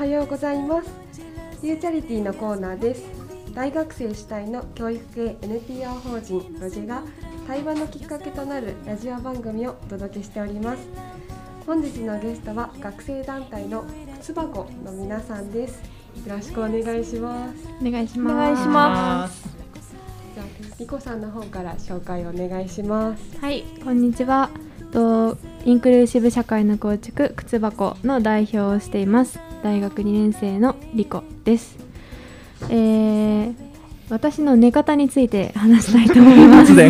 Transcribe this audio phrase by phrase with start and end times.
[0.00, 0.88] はようございます。
[1.62, 3.04] ユーチャリティのコーナーです。
[3.52, 7.02] 大学生主体の教育系 NPO 法人ロジが
[7.46, 10.88] 対話のきっかけとなるラジオ番組をお届けしております。
[11.66, 13.84] 本日のゲストは学生団体の
[14.22, 15.82] 靴箱の皆さんです。
[16.26, 17.68] よろしくお願いします。
[17.86, 18.32] お願いします。
[18.32, 19.48] お願いします。
[20.34, 20.46] じゃあ
[20.78, 23.38] リコさんの方から紹介お願いします。
[23.38, 24.48] はいこんにちは。
[24.92, 31.78] とインクルーシブ社会の構築靴箱の代表をしています大学2年生のリコです。
[32.68, 33.54] えー、
[34.10, 36.72] 私の寝方について話したいと思います。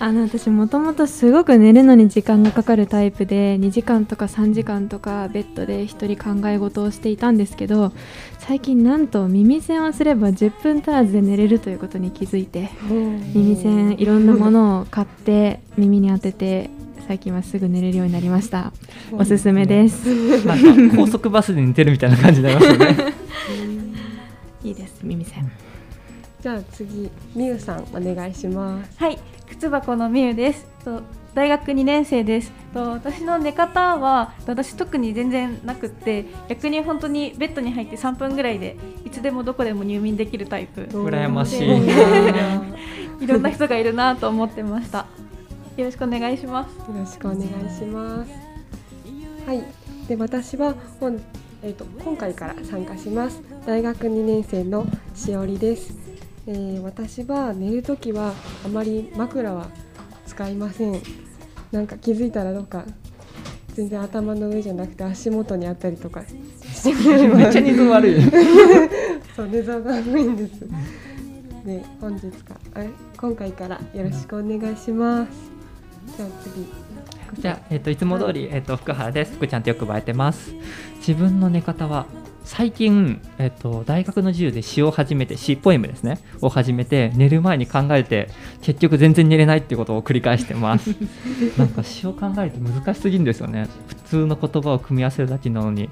[0.00, 7.92] あの私もともとすごく寝るのに時間がかかるタイプで2時間とか3時間とかベッドで一人考え事をしていたんですけど
[8.38, 12.70] 最近なんと耳栓をすれば10分足らずで寝れるということに気づいて
[13.34, 16.70] 耳栓いろんなものを買って耳に当てて
[17.06, 18.72] 最近はすぐ寝れるようになりました。
[19.12, 20.46] おすすめです。
[20.46, 22.96] なんか高速バスで寝てるみたいな感じになりますよね。
[24.64, 25.50] いいです耳栓
[26.40, 28.90] じゃあ次みゆさんお願いします。
[28.96, 30.66] はい靴箱のみゆです。
[30.84, 31.02] と
[31.34, 32.52] 大学2年生です。
[32.72, 40.82] と私の寝方は私特に全然なくって逆に本当にベッドに入って3分ぐらいでいつでもどこでも入眠できるタイプ。
[40.82, 41.60] 羨ましい。
[41.60, 41.94] で
[43.20, 45.06] いろんな人がいるなと思ってました
[45.76, 47.44] よろしくお願いしますよろしくお願い
[47.76, 48.30] します。
[49.44, 49.64] はい、
[50.06, 51.20] で私は本
[51.62, 53.42] えっ、と今回から参加します。
[53.66, 55.92] 大学2年生のしおりです。
[56.46, 59.68] えー私は寝るときはあまり枕は
[60.26, 61.02] 使いません。
[61.72, 62.84] なんか気づいたらどっか
[63.72, 66.94] 全然頭の上じゃなくて足元にあったりとかして
[67.26, 68.22] めっちゃ寝相悪い
[69.34, 70.60] そう寝相が悪いんです。
[71.66, 75.53] で本日かあれ今回からよろしくお願いします。
[76.16, 76.66] じゃあ次。
[77.40, 79.34] じゃあ、えっといつも通り、えっと福原です。
[79.34, 80.52] 福ちゃんとよくばえてます。
[80.98, 82.06] 自分の寝方は
[82.44, 86.18] 最近、えっと大学の授業で詩を始めて詩ポエムですね。
[86.40, 88.28] を始めて寝る前に考えて
[88.62, 90.94] 結局全然寝れないっていうことを繰り返してます。
[91.58, 93.66] なんか詩を考えると難しすぎるんですよね。
[93.88, 95.88] 普通の言葉を組み合わせるだけなのに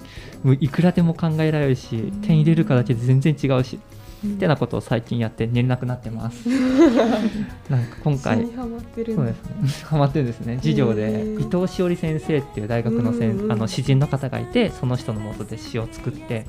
[0.61, 3.81] いくらでも考えられるし点入れるかだけで全然違うし
[4.27, 6.49] ってなことを最近やって寝れなくなってます。
[7.69, 9.23] なんか今回ハマってるんだ。
[9.23, 9.85] そうですね。
[9.85, 10.57] ハマってるんですね。
[10.57, 13.53] 授業で伊藤しおり先生っていう大学のせうんうんん。
[13.53, 16.47] あの詩人の方がいて、その人のもとで詩を作って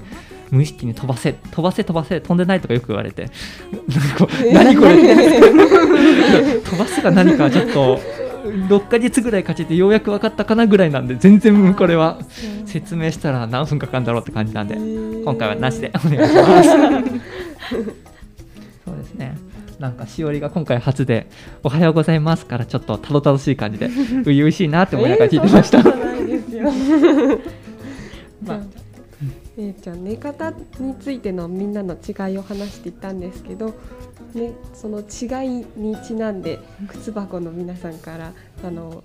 [0.52, 3.30] 無意識に飛ばせ飛ばせ飛ばせ飛んでないとかよく言われて、
[4.54, 5.42] 何これ
[6.60, 8.00] 飛ばすが何かはちょっと
[8.44, 12.20] 6ヶ月ぐらいかけてようやく分かったかなぐらいなんで全然これは。
[12.74, 14.76] 説明したら何分かかるんだろうって感じなんで
[15.24, 17.43] 今回はなしでお願いします。
[18.86, 19.38] そうですね。
[19.80, 21.28] なんかしおりが今回初で
[21.64, 23.90] 「おはようございます」からちょっとたどたどしい感じで
[24.24, 25.80] 初々しいなって思いながら聞いてました。
[25.80, 27.40] えー。
[28.46, 28.60] まあ
[29.58, 33.74] えーじゃあ寝方についてのみんなの違いを話していったんですけど、
[34.34, 39.04] ね、その違いにちなんで靴箱の皆さんからあの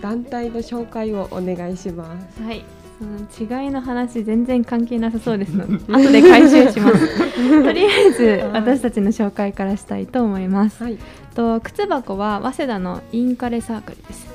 [0.00, 2.42] 団体の紹介をお願いします。
[2.42, 2.64] はい
[3.00, 7.18] その違いの話全然関係なさそうですので 後で回収します。
[7.64, 10.82] とりあえずはい私たちの紹介からしたいと思います。
[10.82, 10.98] はい。
[11.34, 14.28] と靴箱は早稲田のインカレサークルです。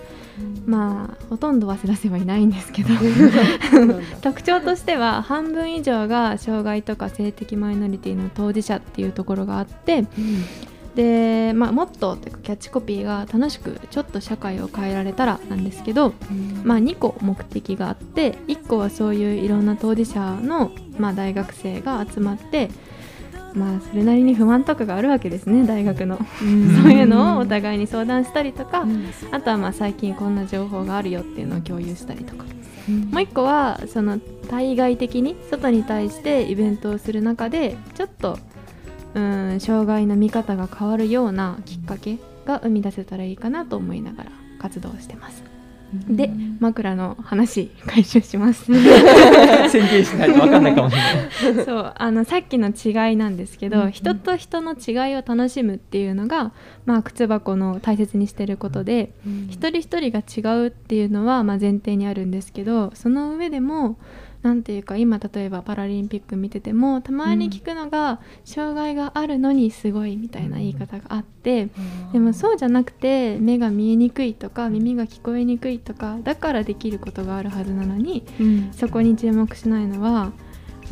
[0.65, 2.89] まあほとんど早稲田生はいないんですけど。
[4.23, 10.05] 特徴としては半分以上が障害とか性的マイノリティの当事者っていうところがあって
[10.95, 16.13] で、まあ、モットーというかキャッチコピーが楽しくちょっと社会を変えられたらなんですけど、
[16.63, 22.69] まあ、2個目的があって1個はそういういろんな当事者の、まあ、大学生が集まって、
[23.53, 26.17] まあ、それなりに不満とかがあるわけですね大学の。
[26.39, 28.85] そういうのをお互いに相談したりとか
[29.31, 32.45] あとはまあ最近こんな情報があるよっていうのを共有したりとか。
[32.85, 38.37] もう1個はその対外的に外に対してイベントをする中でちょっと
[39.15, 45.43] うん障害の見方が変わるようなきっかけが生み出せたらいいかなと思いながら活動してます。
[46.09, 46.29] で
[46.59, 48.65] 枕の話回収します。
[49.69, 51.63] 宣言しないと分かんないかもしれない。
[51.65, 56.51] そうあのさっきの違いなんですけど、人と人の違いを楽しむっていうのが、
[56.85, 59.13] まあ、靴箱の大切にしてることで、
[59.49, 63.97] 一人一人が違うっていうのは、まあ、前提にあるんですけどその上でも
[64.45, 71.69] なんていうか今例えばパラリンピック見ててもたまに聞くのが、障害があるのにすごいみたいな言い方があって、
[72.13, 78.23] でもそうじゃなくて目が見えにくいとか耳が聞こえにくいとかだからできることがあるはずなのに
[78.71, 80.31] そこに注目しないのは、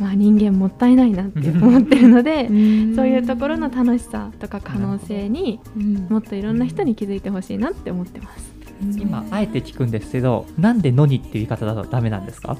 [0.00, 5.60] まあ、人間もったいないなって思ってるので、そういうところの楽しさとか可能性に
[6.08, 8.52] もっといろんな人に気づいてほしいなって思ってます。
[8.98, 12.56] 今あえて聞くんですけどなんで「のに」っていう言い方だとダメなんですか？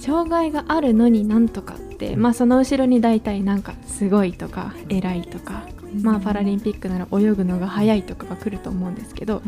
[0.00, 5.62] 障害があるのになんとかって、まあ、その後ろに大体なんかすごいとか偉いとか、
[6.02, 9.42] まあ、パラリンピックなら泳ぐのが速いとかが来ると思うんですけど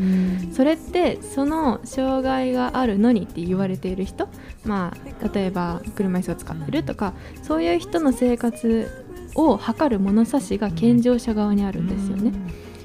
[0.53, 4.29] それってその障害があるのにって言われている人、
[4.65, 12.33] まあ、例えば車椅子を使ってるとかそういう人の生活を測る物差しが健常者側にあるんですよね。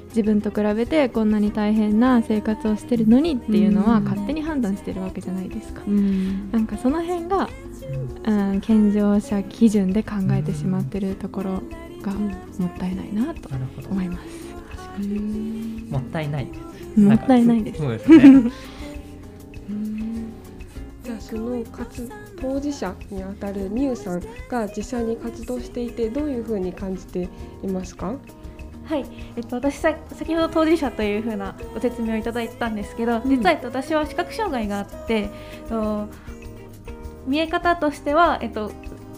[0.08, 4.04] 自分と比べてこんなに大変な生活をしてるのにっていうのはうん。
[4.04, 5.82] 勝手に判断してるわけじゃないですか。
[5.86, 6.50] うん。
[6.50, 7.48] なんかその辺が、
[8.24, 11.62] うん、健常者基準で考えてしまってるところ
[12.02, 12.28] がも
[12.66, 13.48] ったいないなと
[13.90, 14.22] 思います。
[15.00, 15.88] うん。
[15.90, 16.48] もったいない。
[16.96, 17.80] もったいないです。
[17.80, 18.50] そうですね。
[21.04, 22.10] じゃあその活
[22.40, 27.28] 当事者にあたるみゆさんが実際に活動していてどういうふうに感じて
[27.62, 28.14] いますか？
[28.88, 29.04] はい、
[29.36, 35.26] えっと、私さ先ほど当事者というふうなご説明をいただいてたんですけど、実はえっと私は視覚障害があって、え
[35.66, 36.08] っと
[37.26, 38.72] 見え方としては、えっと、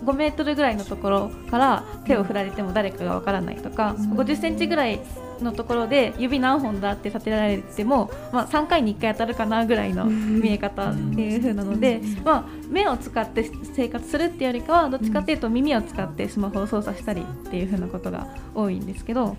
[0.04, 5.00] 5メートルぐらいのところから手を振られても誰かがわからないとか、50センチぐらい
[5.42, 19.36] のところで指何本だって立てられても、まあ、3回に1回当たるかなぐらいの見え方っていう風なので、まあ、目を使って生活するっていうよりかはどっちかっていうと耳を使ってスマホを操作したりっていう風なことが多いんですけど。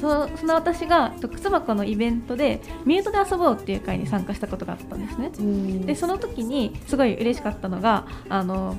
[0.00, 5.30] そのその私がと靴箱のイベントでミュートで遊ぼうっていう会に参加したことがあったんですね。
[5.38, 5.84] うん。
[5.84, 8.76] でその時にすごい嬉しかったのがあの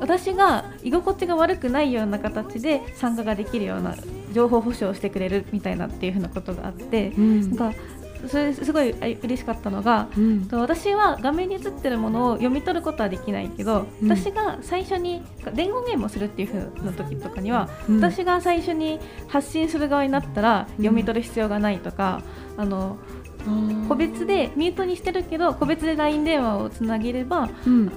[0.00, 3.94] 私が居心地が悪くないような形で参加ができるような
[4.32, 7.56] 情報保障をしてくれるみたいなっていうふうなことがあってうん。
[7.56, 7.78] なんか
[8.28, 10.46] それすごいあ嬉しかったのがうん。
[10.46, 14.08] と私は画面に映ってるものを読み取ることはできないけど、うん。
[14.08, 15.22] 私が最初に
[15.54, 18.00] 伝言ゲームをするっていう風な時とかには、うん。
[18.00, 22.22] 私が最初に発信する側になったら読み取る必要がないとか、
[22.56, 22.98] あの
[23.88, 27.92] 個別でミュートにしてるけど個別で LINE 電話をつなげればうん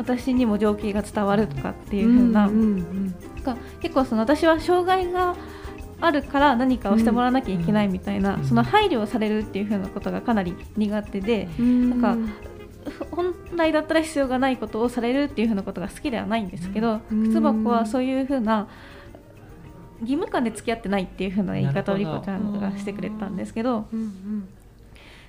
[0.00, 3.14] 私にも情景が伝わるとかっていう風な、うんうん
[3.44, 5.34] なんか結構その私は障害が
[6.00, 8.44] あるから何かをしてもらわなきゃいけないみたいな、うん。
[8.44, 11.48] その配慮をされるっていう風なことがかなり苦手で。
[11.58, 11.90] うん。
[11.90, 12.34] なんか
[13.10, 17.28] 本来だったら必要がないことをされるっていうふうなことが好きではないんですけど、うん。
[17.28, 18.68] 靴箱はそういうふうな
[20.00, 22.20] 義務感で付き合ってないっていうふうな言い方をリなるほど。
[22.20, 23.86] コちゃんがしてくれたんですけど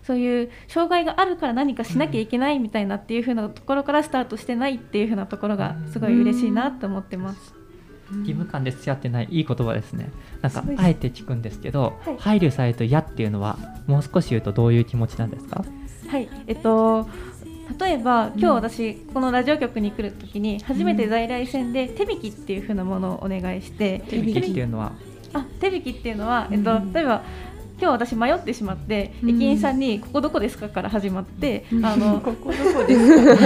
[0.04, 7.54] そういう障害があるから何かしなきゃいけないみたいなっていうふうなところからスタートしてないっていうふうなところがすごい嬉しいなと思ってます。
[8.20, 10.10] 義務感で付き合ってないいい言葉ですね。
[10.42, 12.18] なんかあえて聞くんですけど、はい。
[12.18, 13.58] 配慮されると嫌っていうのは
[13.88, 15.64] もう少し言うとどういう気持ちなんですか？
[16.10, 17.08] はい、えっと
[17.80, 24.92] 例えば今日私このラジオ局に来るときに初めて在来線で手引きっていう風なものをお願いして手引きっていうのは？
[25.34, 26.92] あ手引きっていうのは、えっとうん。
[26.92, 27.24] 例えば
[27.82, 33.46] 今日私迷ってしまって、うん駅員さんに「ここどこですか?」から始まって、うんあの ここどこですか？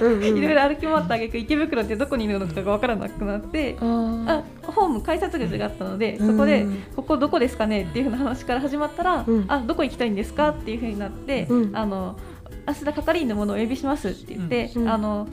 [0.00, 3.76] いろいろ歩き回った挙句池袋ってどこにいるのかが分からなくなって。
[3.80, 6.66] ああホーム改札口があったので、うんそこで
[6.96, 12.16] 「ここどこですかね?」っていうふうな話から始まったら「うんあどこ行きたいんですか?」っていうふうになって「うんあの
[12.66, 15.28] 明日係員の者をお呼びします」って言って、うんあの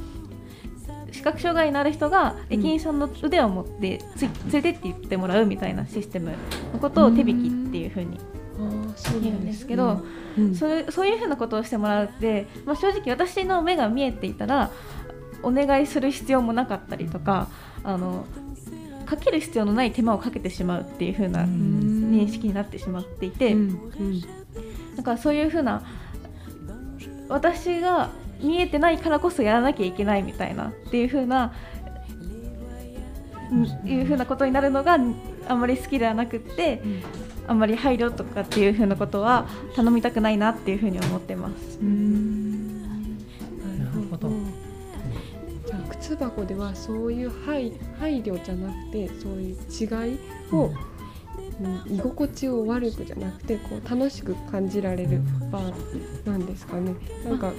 [1.11, 2.59] 視覚障害のある人がうん。
[2.59, 6.31] 駅員さんの腕を持ってつい連れてって言ってもらうみたいなシステム
[6.73, 8.19] のことを手引きっていうふうに
[9.21, 10.03] 言うんですけど、
[10.37, 14.71] うんそういうそういうふうなことをしてもらうって、まあ、正直私の目が見えていたら
[15.43, 17.49] お願いする必要もなかったりとか
[17.83, 18.25] あの
[19.05, 22.11] かける必要のない手間をかけてしまうっていうふうなうん。
[22.11, 23.91] 認識になってしまっていて、うん。
[23.99, 24.21] うん。
[24.95, 25.83] だからそういうふうな
[27.27, 28.09] 私が
[28.41, 31.53] 見えてないからこそやらなきゃいけないみたいなっていうふうな、
[33.51, 34.97] うんいうふうなことになるのが
[35.49, 36.81] あんまり好きではなくって
[37.47, 39.45] あんまり配慮とかっていうふうなことは
[39.75, 41.79] 頼みたくないなっていうふうに思ってます。
[41.81, 43.25] うんな
[43.93, 44.29] るほど
[45.67, 50.19] じゃあ靴箱ではそういう配配慮じゃなくてそういう違い
[50.53, 50.91] を、うん
[51.87, 55.21] 居心地を悪くじゃなくてこう楽しく感じられる
[55.51, 56.95] バーなんですかね。
[57.23, 57.51] なんか、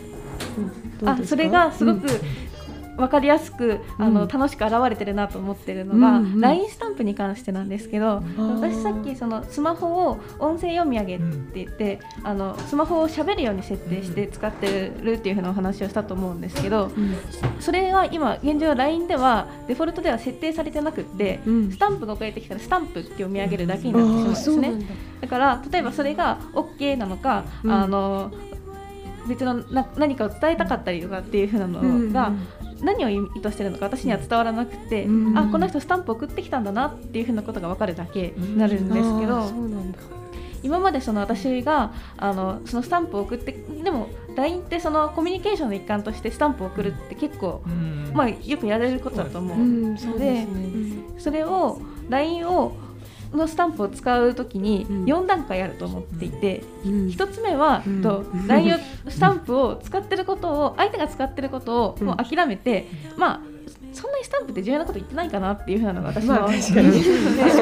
[1.01, 2.07] うん、あそれがすごく
[2.97, 4.29] 分かりやすく、あのうん。
[4.29, 6.41] 楽しく現れてるなと思ってるのが、うんうん。
[6.41, 17.17] LINE スタンプに関してなんですけど、ー私さっきそのスマホを音声読み上げって言って、あのスマホを喋るように設定して使ってるっていう風なお話をしたと思うんですけどうん。
[17.61, 21.73] それは今現状 LINE ではデフォルトでは設定されてなくって、うん。
[21.73, 24.73] スタンプが送られてきたらスタンプって読み上げるだけになってしまうんですね。
[24.73, 24.79] だ。
[25.23, 27.73] だから例えばそれが OK なのか、うん。
[27.73, 28.33] あの
[29.29, 32.33] 別のな何かを伝えたかったりとかっていう風なのが、
[32.83, 39.51] 何を意図してるのか私には伝わらなくて、うんあこの人スタンプ送ってきたんだなっていう風なことが分かるだけになるんですけど。
[40.65, 43.53] 今までその私があのそのスタンプを送って
[43.83, 48.13] でも LINE ってそのコミュニケーションの一環としてスタンプを送るって結構、うん。
[48.15, 49.99] まあ、よくやれることだと思う、うん。
[49.99, 50.77] そうですね。
[51.19, 52.77] それを LINE を
[53.35, 55.05] のスタンプを使うときにうん。
[55.05, 57.11] 4段階あると思っていて、うん。
[57.11, 58.03] 一つ目は、うん。
[58.03, 62.87] と LINE をスタンプを使ってることを相手が使ってることをもう諦めて、
[63.17, 63.41] まあ
[63.93, 66.91] そんなにスタンプって重要なこと言ってないかなっていうふうなのが私は、まあ確かに。
[66.93, 67.01] で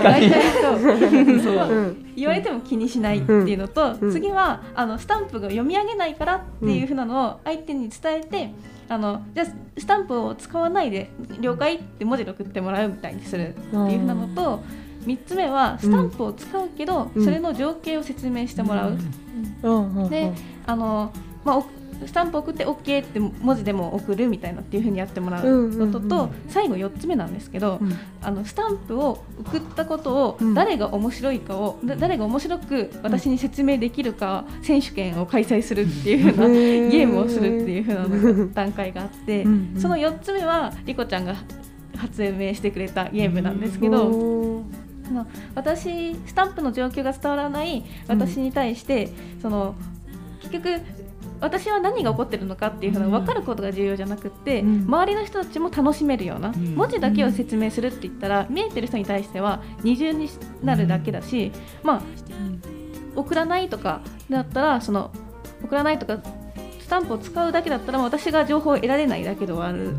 [0.02, 1.96] 大体そう。
[2.16, 4.12] 言われても気にしないっていうのと、うん。
[4.12, 8.52] 次はあのスタンプが読み上げないからっていうふうなのを相手に伝えて、
[8.88, 9.46] あのじゃあ
[9.78, 11.10] スタンプを使わないで
[11.40, 14.62] 了解って文字で送ってもらうみたいにするっていうふうなのと
[15.04, 17.24] 3つ目はスタンプを使うけど、うん。
[17.24, 18.98] それの情景を説明してもらう。
[20.08, 20.32] で
[20.66, 21.12] あの
[21.44, 21.64] まあお
[22.06, 27.92] スタンプ送って OK って文字でも送るみたいなっていう風にやってもらうのとと最後4つ目なんですけど、うん。
[28.22, 30.54] あのスタンプを送ったことをうん。
[30.54, 39.44] 誰が面白いかを、だ誰が面白く私に説明できるか選手権を開催するっていう風なへゲームをするっていう風なのが段階があって、
[39.78, 41.34] その4つ目はリコちゃんが
[41.96, 44.59] 発明してくれたゲームなんですけど。
[45.10, 49.08] おーあの私スタンプの状況が伝わらない私に対して、
[49.42, 49.74] その
[50.42, 50.80] 結局
[51.40, 54.84] 私は何が起こってるのかっていうのが分かることが重要じゃなくって、うん。
[54.86, 56.54] 周りの人たちも楽しめるような、ん。
[56.74, 60.28] 文字だけを説明するって言ったら見えてる人に対しては二重に
[60.62, 61.50] なるだけだし、
[61.82, 62.02] まあ
[63.16, 65.10] 送らないとかだったらその
[65.64, 66.22] 送らないとか
[66.78, 69.94] スタンプを使うだけだったら私が情報を得られないだけではある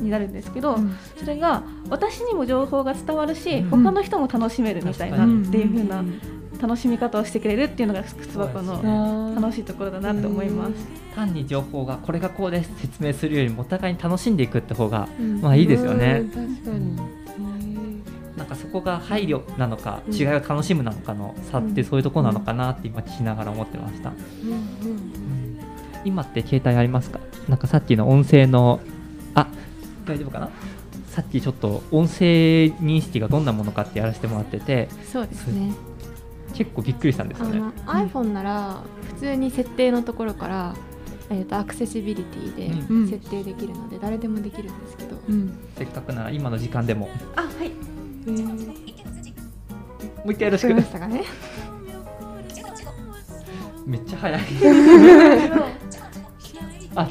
[0.00, 0.96] になるんですけど、うん。
[1.16, 3.70] それが私にも情報が伝わるし、うん。
[3.70, 5.42] 他の人も楽しめるみたいなうん。
[5.42, 6.04] っていう風な
[6.60, 10.72] 楽しみ方をしてくれるっていうのが靴箱のあ楽しいところだなと思います。
[11.14, 15.40] 単に情報がこれがこうです説明するよりもお互いに楽しんでいくって方がうん。
[15.40, 16.22] まあいいですよね。
[16.22, 16.30] うん。
[16.30, 16.96] 確かに。
[18.36, 20.14] なんかそこが配慮なのかうん。
[20.14, 21.86] 違いを楽しむなのかの差ってうん。
[21.86, 24.10] そういうところなのかなって今聞きながら思ってました。
[24.10, 24.50] うん。
[24.50, 24.54] う
[24.94, 25.60] ん。
[26.04, 27.18] 今って携帯ありますか？
[27.48, 28.80] なんかさっきの音声の
[29.34, 29.48] あ
[30.06, 30.50] 大丈夫かな？
[31.10, 35.72] さっきちょっと音声認識がどんなものかってやらせてもらっててそうですね。
[36.54, 37.60] 結構びっくりしたんですよね。
[37.86, 38.82] iPhone なら
[39.14, 40.74] 普通に設定のところから、
[41.30, 43.10] えー、とアクセシビリティうん。
[43.10, 45.58] で設定できるので誰でもできるんですけど、うん。
[45.76, 47.06] せっかくなら今の時間でも。
[47.06, 47.72] もあはい。
[48.26, 48.76] えー。
[50.24, 50.74] う一回よろしく。
[50.74, 51.24] ましたかね？
[53.86, 54.42] めっちゃ早い。
[56.96, 57.10] あ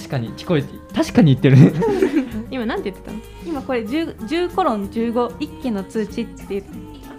[0.00, 1.72] 確かに聞こえて確かに言ってるね。
[2.50, 3.18] 今なんて言ってたの？
[3.46, 6.68] 今これ 10, 10コロン15一件の通知って言って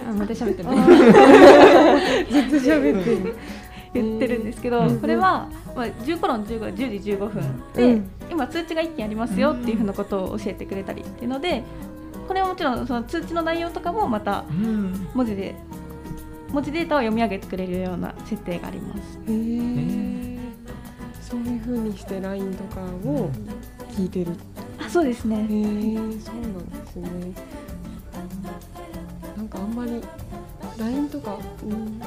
[0.09, 0.69] あまた喋ってる
[2.49, 3.35] ずっと喋ってる。
[3.93, 4.99] 言ってるんですけど、うん。
[5.01, 8.09] これは、まあ、10コロン15が10時15分うで、ん。
[8.31, 11.63] 今通知が1件ありますよっていうふうなことを教えてくれたりっていうので
[12.25, 15.07] これはもちろんその通知の内容とかもまたうん。
[15.13, 15.55] 文字で
[16.53, 19.19] 文字データを読み上げてくれるような設定があります。
[19.27, 20.30] へー
[21.31, 23.29] そういう風にして LINE とかを
[23.93, 24.33] 聞いてる。
[24.77, 25.37] あそうですね。
[25.37, 27.09] へえそうなんですね。
[29.37, 30.01] なんかあんまり
[30.77, 32.01] LINE とか、うん、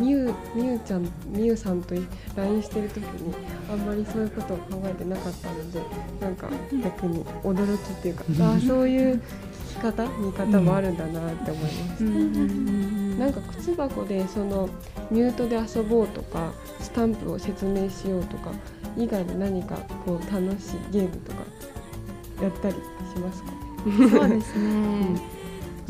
[0.00, 1.94] みゆみゆちゃんみゆさんと
[2.34, 3.32] LINE してる時に
[3.70, 5.80] あんまりそういうことを考えてなかったので
[6.20, 6.48] なんか
[6.82, 9.20] 逆に驚きっていうか ああそういう聞
[9.68, 12.89] き方見方もあるんだなって思いました。
[13.20, 14.66] なんか靴箱でその
[15.10, 18.50] ミュートで遊ぼうとかスタンプを説明しようとか
[18.96, 21.40] 以外で何かこう楽しいゲームとか
[22.42, 23.50] やったりしますか？
[24.18, 25.20] そうですね、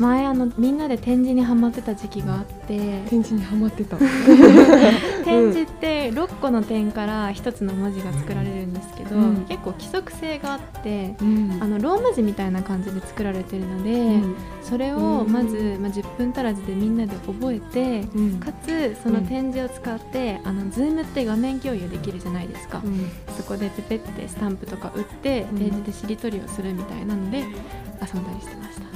[0.01, 2.77] 前あのみんなで展示にハマってた時期があって
[3.07, 3.97] 展示にハマってた。
[5.23, 9.45] 展示って6個の点から1つの文字が作られるんですけど、うん。
[9.47, 11.57] 結構規則性があってうん。
[11.61, 14.35] あのローマ字みたいな感じで作られてるので、うん。
[14.63, 18.33] それをまず、まあ、10分足らずでみんなで覚えてうん。
[18.39, 23.05] かつその展示を使って、あの Zoom って画面共有できるじゃないですか、うん。
[23.37, 25.59] そこでペペってスタンプとか打ってうん。
[25.59, 27.47] ページでしりとりをするみたいなので遊ん
[28.25, 28.90] だりしてました。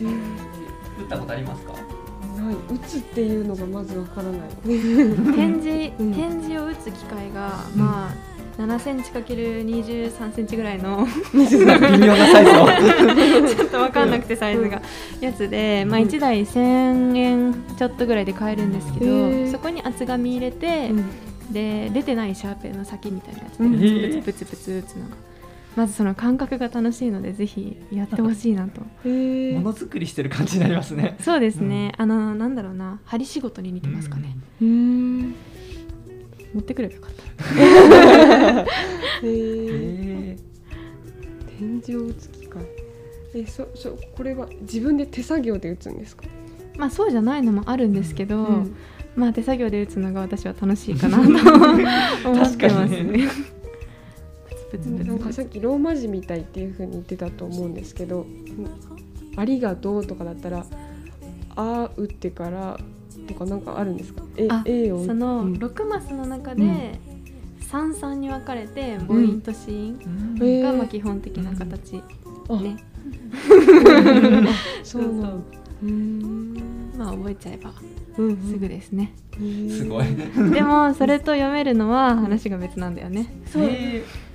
[0.00, 0.10] えー
[1.00, 1.72] 打ったことありますか？
[1.72, 1.78] な
[2.52, 2.54] い。
[2.54, 4.40] 打つっていうのがまずわからない。
[5.34, 6.14] 展示、 うん。
[6.14, 8.14] 展示を打つ機械が、まあ
[8.60, 11.38] 7センチ ×23 センチぐらいの 微
[11.98, 13.48] 妙なサイズの。
[13.48, 14.82] ちょっと分かんなくてサイズが、
[15.22, 20.90] やつで、まあ、1台1000円ちょっとぐらいで買えるんですけど、そこに厚紙入れて、
[21.50, 23.68] で出てないシャーペンの先みたいなやつでう
[24.18, 24.22] ん。
[24.22, 25.16] プツプツプツ打つのが、
[25.76, 28.82] まずその感覚が楽しいのでぜひやってほしいなと。
[29.04, 29.54] えー。
[29.54, 31.16] ものづくりしてる感じになりますね。
[31.20, 33.00] そうですね、あのなんだろうな。
[33.04, 34.66] 針仕事に似てますかね、うー。
[34.68, 35.34] ん。
[36.52, 37.44] 持ってくればよかった。
[39.22, 40.32] えー。
[40.32, 40.36] へ
[41.58, 42.62] 展示を打つ機械。
[43.34, 46.24] えそそこれは自分で手作業で打つんですか？
[46.76, 48.74] まあそうじゃないのもあるんですけど、うん。
[49.14, 51.22] まあ手作業で打つのが私は楽しいかなと
[52.28, 53.28] 思ってますね。
[54.70, 58.26] プツプツなんかさっきローマ字みたいっていう風に言ってたと思うんですけど
[59.36, 60.64] 「ありがとう」とかだったら
[61.56, 62.78] 「あ」打ってから
[63.26, 64.22] とかなんかあるんですか？
[64.36, 65.52] えあ A をそのうん。
[65.54, 66.58] 6マスの中うん。
[66.58, 66.98] で
[67.60, 69.70] 三々に分かれて母音と子
[70.40, 72.02] 音がまあ基本的な形
[72.48, 72.56] あ。
[72.56, 72.76] ね。
[74.82, 75.42] そうなん。
[76.98, 77.72] まあ覚えちゃえば
[78.18, 79.12] うんすぐですね。
[79.70, 80.06] すごい。
[80.52, 83.32] でもそれと読めるのは話が別なんだよね。
[83.46, 83.64] そう。
[83.64, 84.29] えー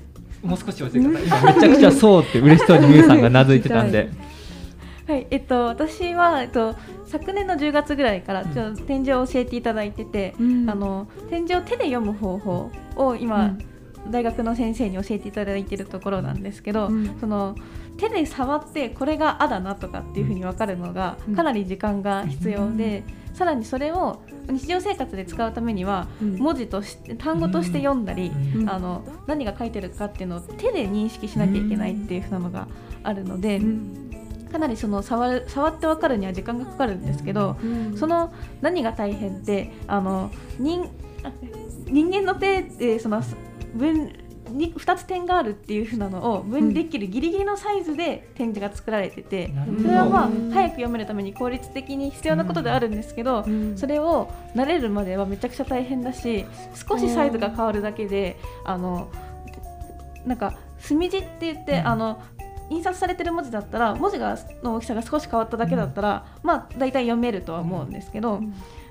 [0.46, 1.28] もう少し教えてください。
[1.42, 4.10] 今めちゃくちゃそうって嬉しそうにみゆさんが名付いてたんで。
[5.08, 6.76] はい、えっと、私は、えっと、
[7.06, 10.34] 昨年の10月ぐらいから、ちょっと展示を教えていただいてて。
[10.40, 13.56] うんあの、展示を手で読む方法を、今、
[14.10, 17.56] 大学の先生に教えていただいているところなんですけど、うんその
[17.98, 23.04] 手で触ってこれが「あ」だなとかっていうふうに分かるのがうんかなり時間が必要で、
[23.36, 26.38] さらにそれを日常生活で使うためにはうん。
[26.38, 28.70] 文字として単語として読んだり、うん。
[28.70, 32.68] あの何が書いてるかっていうのを手で認識しなきゃいけないっていうふうなのが
[33.04, 34.48] あるので、うん。
[34.52, 37.98] かなりその触る触って分かるには時間がかかるんですけど、うん。
[37.98, 40.90] その何が大変ってあの人
[41.24, 41.32] あ
[41.88, 43.22] 人間の手でその
[43.76, 44.14] 分
[44.50, 49.84] に2つ点があるっていう風なのを分離できるギリギリのサイズで展示が作られてて、なるほど。
[49.84, 50.52] それはまあうん。
[50.52, 53.78] 早く読めるために効率的に必要なことではあるんですけど、うん。
[53.78, 56.46] それを慣れるまではめちゃくちゃ大変だし
[56.88, 59.12] 少しサイズが変わるだけであの
[60.26, 61.88] なんか墨字って言って、うん。
[61.88, 62.22] あの
[62.70, 68.42] 印刷されてる文字だったら文字がの大きさが少し変わっただけだったら、まあ大体読めるとは思うんですけど、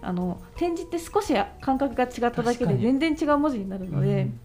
[0.00, 4.40] あの展示って少し感覚が違っただけで全然違う文字になるので、うん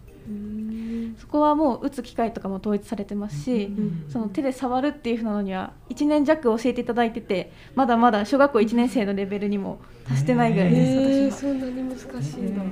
[1.18, 11.52] そこはもう打つ機会とかも統一されてますし、んその手で触るっていうふうなのには1年弱教えていただいててまだまだ小学校1年生のレベルにも達してないぐらいです、えー、私は。
[11.52, 12.56] そんなに難しいん。
[12.56, 12.62] だ。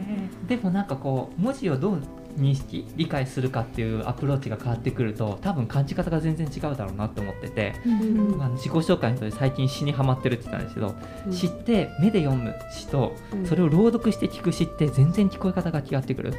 [0.48, 2.02] でもなんかこう文字をどう
[2.36, 8.38] 認識理解するかっていうアプローチが変わってくると多分感じ方が全然違うだろうなって思ってて、うん。
[8.38, 10.94] まあ、自己紹介の時で最近詩にハマってるって言ったんですけど、
[11.26, 11.32] うん。
[11.32, 13.46] 詩って目で読む詩とうん。
[13.46, 16.32] それを朗読して聞く詩って全然聞こえ方が違ってくる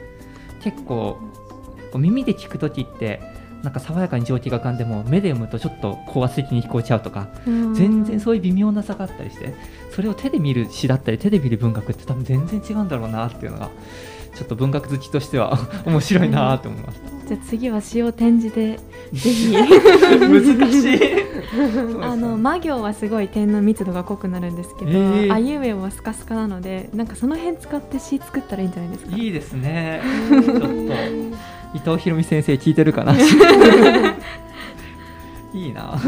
[0.61, 1.17] 結構
[1.91, 3.21] こう耳で聞く時って
[3.63, 9.53] なんか爽やかに情景が浮かんでも目で読むとちょっと高圧的に聞こえちゃうとか全然そういう微妙な差があったりして
[9.91, 13.69] それを手で見る詩だったり手で見る文学って多分全然違うんだろうなっていうのが
[14.35, 17.18] ちょっと文学好きとしては 面白いなと思いました。
[17.29, 18.79] じゃあ次は詩を展示で
[19.13, 19.53] ぜひ。
[19.53, 19.61] 難
[20.71, 20.99] しい。
[22.01, 25.31] あの魔行はすごい点の密度が濃くなるんですけど、えー。
[25.31, 29.15] あいうえおはスカスカなのでなんかその辺使って詩作ったらいいんじゃないですか。
[29.15, 30.01] いいですね。
[30.27, 30.65] ちょっと。
[31.75, 33.13] 伊藤博美先生聞いてるかな。
[35.53, 36.01] いいな。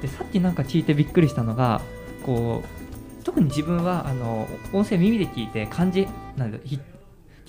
[0.00, 1.80] でさっきなんか聞いてびっくりしたのが
[2.24, 6.58] こう特に自分はあの音声耳で聞いて漢字なんだ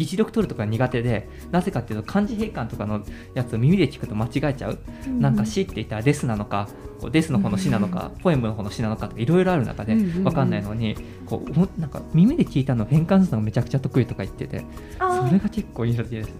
[0.06, 6.68] ひ実力取るとか苦手でなぜかっていうと漢字変換とかのやつを耳で聞くと間違えちゃう、なんか詩って言ったら「です」なのか
[7.00, 10.24] こう「です」の方の詩なのか、ポエムの方の詩なのかとかいろいろある中でうんうんうん。
[10.24, 14.66] 分かんないのにこうなんか耳で聞いたのを変換するのがめちゃくちゃ得意とか言ってて
[15.00, 16.34] それが結構印象的ですね。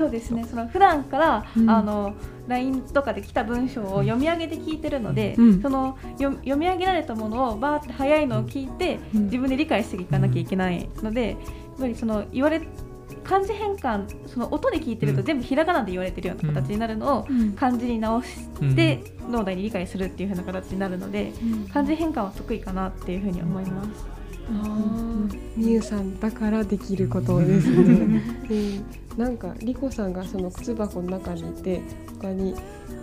[0.00, 0.46] そうですね。
[0.48, 1.68] その普段から、うん。
[1.68, 2.14] あの
[2.48, 5.60] LINE とかで来た文章を読み上げて聞いてるので、うん。
[5.60, 9.24] その読読み上げられたものをバーって早いのを聞いて、うん。
[9.24, 11.36] 自分で理解していかなきゃいけないので、
[11.80, 12.62] ぱりその言われ
[13.24, 15.26] 漢字変換その音で聞いてるとうん。
[15.26, 17.52] 全部ひらがなで言われてるような形になるのをうん。
[17.52, 21.32] 漢字に直して脳内に理解するっていう風な形になるので
[21.72, 23.88] 漢字変換は得意かなっていうふうに思います。
[24.48, 28.20] あーみゆさんだからできることですね。
[28.50, 28.84] うん、
[29.16, 31.82] なんかリコさんがその靴箱の中にいて
[32.20, 32.56] 他に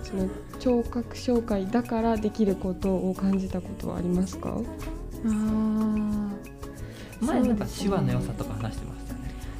[0.04, 0.28] その
[0.60, 4.50] 聴覚障害だからできることを感じたことはありますか？
[4.50, 6.16] あー
[7.21, 8.96] 前なんか手話の良さとか話してま。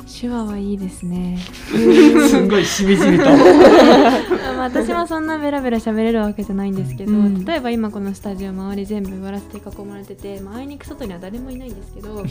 [0.08, 3.26] 手話はいいですね すんごいしみじみと。
[3.28, 12.26] まあ私もそんなベラベラ喋れるわけじゃないんですけど、うん例えば今このスタジオ周り全部ガラスで囲まれてて、まあ、あいにく外には誰もいないんですけど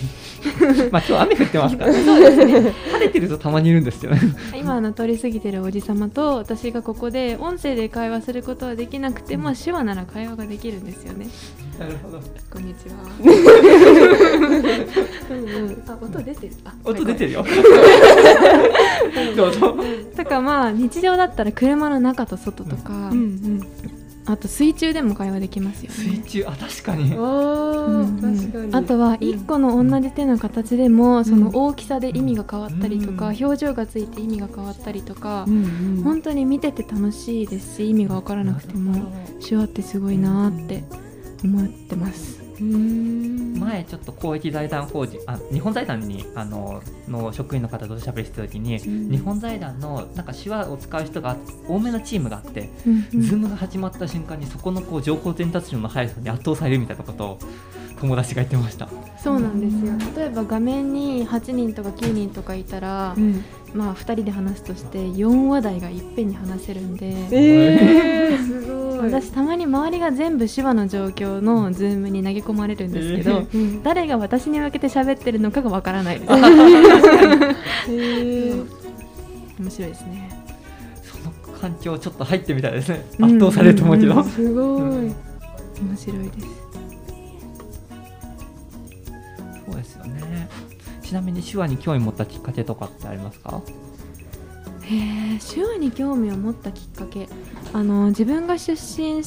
[0.91, 1.93] まあ今日雨降ってますから。
[1.93, 2.75] そうですね。
[2.93, 4.21] 晴れてるとたまにいるんですよね。
[4.59, 11.29] 今あの通り過ぎてるおじさまと私がここで音声で会話することはできなくても手話なら会話ができるんですよね
[11.79, 12.21] なるほど。
[12.51, 12.95] こんにちは
[15.31, 17.45] うんうんあ音出てるあ音出てるよ。
[19.37, 19.77] どうぞ。
[20.17, 23.61] とかまあ日常だったら車の中と外とか、ん
[24.29, 25.97] あと水中でも会話できますよね。
[25.97, 27.15] 水中あ確かに。
[27.15, 28.75] うん。
[28.75, 33.37] あとは1個の同じ手の形でも、そのうん大きさで意味が変わったりとか、うん。
[33.37, 36.03] 表情がついて意味が変わったりとか、うんうん。
[36.03, 39.13] 本当に見てて楽しいですし意味が分からなくても
[39.47, 40.83] 手話ってすごいなーって
[41.45, 42.47] 思ってます。
[42.59, 49.11] 前ちょっと公益財団法人あ日本財団にあのの職員の方と喋りしてた時に、うん。
[49.11, 51.37] 日本財団のなんか手話を使う人が
[51.69, 57.39] 多めのチームがあって、うん Zoom が始まった瞬間にそこのこう情報伝達量の速さに圧倒されるみたいなことを
[58.01, 58.89] 友達が言ってました。
[59.23, 59.93] そうなんですよ。
[60.17, 63.45] 例えば画面に8人とか9人とかいたら、うん
[63.77, 68.99] まあ2人で話すとして4話題がいっぺんに話せるんでえー、すごい。
[68.99, 78.67] 私たまに周りが全部手話の状況の Zoom に投げ込まれるんですけど、えうん誰が私に向けて喋ってるのかがわからないで すえー。
[79.59, 80.31] 面白いですね。
[81.03, 83.05] その環境ちょっと入ってみたいですね。
[83.21, 84.23] 圧倒されると思うけど。
[84.25, 85.15] すごい、面
[85.97, 86.47] 白いです。
[89.67, 90.49] そうですよね。
[91.07, 93.63] ちなみに手話に興味持ったきっかけとかってありますか？
[94.83, 97.29] へえ手話に興味を持ったきっかけ
[97.73, 99.23] あの自分が出身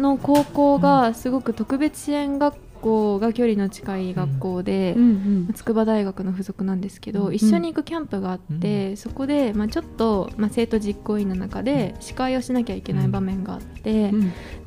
[0.00, 14.12] の高校がすごく特別支援学校が距離の近い学校で、ん筑波大学の附属なんですけど、うん一緒に行くキャンプがあって、そこで、まあ、ちょっと、まあ、生徒実行委員の中で司会をしなきゃいけない場面があって、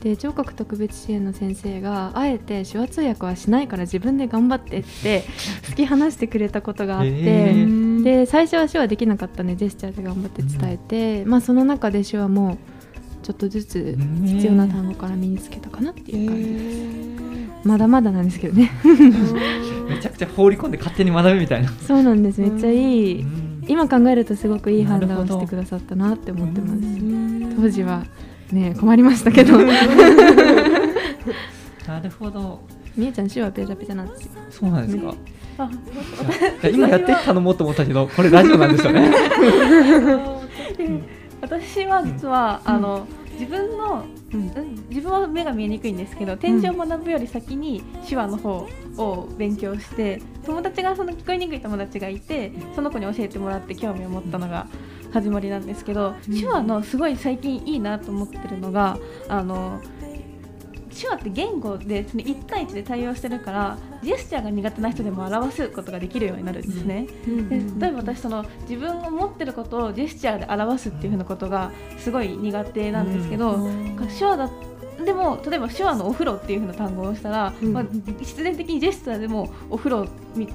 [0.01, 5.23] で聴覚特別支援の先生があえて手話通訳はしないから自分で頑張ってって
[5.63, 7.87] 突き放してくれたことがあって。
[8.03, 12.57] で最初は手話できなかったんでジェスチャーで頑張って伝えて、まあ、その中で手話も
[13.27, 17.26] ちょっとずつ必要な単語から身につけたかなっていう感じです、
[17.67, 18.71] まだまだなんですけどね。
[19.89, 21.69] めちゃくちゃ放り込んで勝手に学ぶみたいな。
[21.85, 22.39] そうなんです。
[22.39, 23.65] めっちゃいい、うん。
[23.67, 26.73] 今考えるとすごくいい判断をしてくださったなって思ってます。
[26.73, 26.77] う
[27.61, 28.05] 当時は
[28.53, 29.57] ね困りましたけど。
[31.87, 32.61] なるほど。
[32.95, 34.29] みえちゃん手話ペチャペチャなんですよ。
[34.49, 35.13] そうなんですか。
[35.59, 35.69] あ
[36.63, 39.11] いや今やって頼もうと思ったけど、これラジオなんですよね。
[41.41, 44.85] 私は実は、あの自分の、うん。
[44.89, 54.67] 自分は目が見えにくいんですけど展示を学ぶより先に手話の方を勉強して友達がその聞こえにくい友達がいてその子に教えてもらって興味を持ったのが
[55.13, 58.97] 始まりなんですけど、手話のすごい最近いいなと思ってるのが
[59.29, 59.81] あの
[60.99, 67.07] 手話って言語でその1対1で対応してるからジェスチャーが苦手な人でも表すことができるようになるんですね。
[67.49, 73.69] で例えば私その自分が持ってることをジェスチャーで表すっていう風なことがすごい苦手なんですけど、
[74.17, 74.49] 手話だ
[75.05, 77.73] でも例えば手話のお風呂っていう風な単語をしたら、うん。
[77.73, 77.85] まあ、
[78.19, 80.07] 必然的にジェスチャーでもお風呂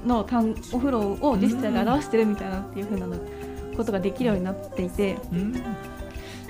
[0.05, 3.07] の単お風呂をジェスチャーで表してるみたいなっていう風な
[3.77, 5.92] ことができるようになっていて、うん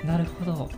[0.06, 0.70] なるほど。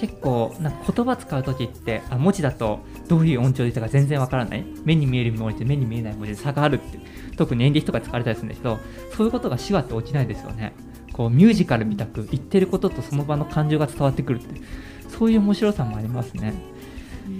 [0.00, 4.64] 結構なんか言葉使う時ってあ文字だとどういう音調で言ったか全然わからない。
[4.84, 6.98] 目に見える文字と目に見えない文字で差があるって
[7.36, 8.78] 特に演劇とかで使われたりするんですけど
[9.16, 10.72] そういうことが手話って起きないですよね。
[11.12, 14.60] こうミュージカルみたく言ってることとその場の感情が伝わってくるって
[15.08, 16.54] そういう面白さもありますね。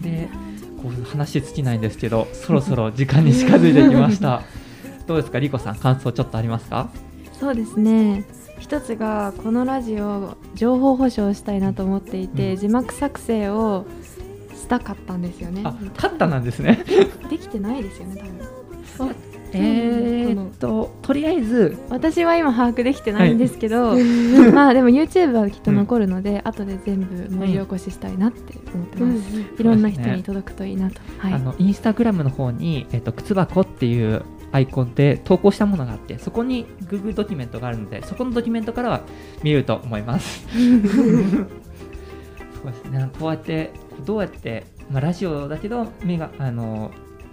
[0.02, 0.28] で
[0.82, 4.42] こう話尽きないんですけどそろそろ 時間に近づいてきました。
[5.06, 6.90] どうですかリコさん感想ちょっとありますか？
[7.40, 8.24] そうですね
[8.62, 12.56] 一つがこのラジオ情報保障したいなと思っていて、うん。
[12.56, 13.84] 字幕作成を
[14.54, 15.62] したかったんですよね。
[15.64, 16.84] あ勝ったなんですね。
[17.28, 18.22] できてないですよね
[18.96, 19.16] 多分。
[19.54, 23.96] えーっととりあえず私は今把握できてないんですけど、
[24.54, 31.34] まあでも YouTube はきっと残るので、後で全部文字起こししたいなって思ってます、いろんな人に届くといいなと、はい。
[31.34, 39.00] あのインスタグラムの方に、えっと靴箱っていうアイコンで投稿したものがあってそこに Google ドキュメントがあるのでそこのドキュメントからは
[39.42, 40.46] 見えると思います。
[42.62, 43.10] そうですね。
[43.18, 43.72] こうやって
[44.04, 46.92] どうやって、まあ、ラジオだけど目があの、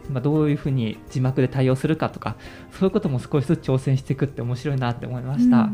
[0.10, 2.36] まあ、どういうふうに字幕で対応するかとか
[2.72, 5.70] そういうことも少しずつ挑戦していくって面白いなって思いました、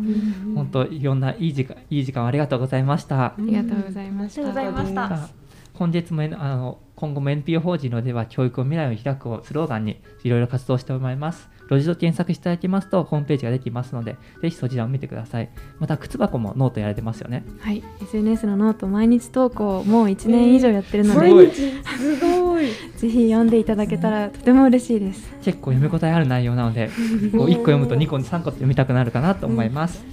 [0.55, 4.41] 本当いろんないい時間いい時間をありがとうございました、ありがとうございました。
[4.41, 5.07] ありがとうございました。
[5.07, 11.49] さあ本日もあの今後も NPO 法人のでは教育を未来を開くをスローガンにいろいろ活動しております。
[11.67, 15.49] ロジド検索していただきますとホームページができますので、ぜひそちらを見てください。
[15.79, 17.43] また、靴箱もノートやられてますよね。
[17.59, 22.65] はい SNS のノート毎日投稿もう1年以上やってるので、すごい毎日すごい
[22.97, 26.89] ぜひ読んでいただけたらとても嬉しいです結構読み応えある内容なので、
[27.37, 30.03] こう1個読むと2個、3個って読みたくなるかなと思います。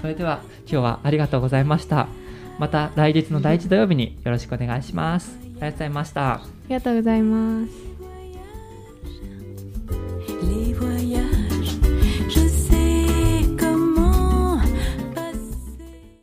[0.00, 2.06] それでは、今日はありがとうございました。
[2.58, 5.45] また来月の第1土曜日によろしくお願いします。
[5.60, 6.34] ありがとうございました。
[6.34, 7.86] ありがとうございます